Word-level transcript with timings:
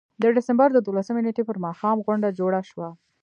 د 0.21 0.23
ډسمبر 0.35 0.69
د 0.73 0.79
دولسمې 0.87 1.21
نېټې 1.25 1.43
پر 1.49 1.57
ماښام 1.65 1.97
غونډه 2.05 2.29
جوړه 2.39 2.61
شوه. 2.69 2.89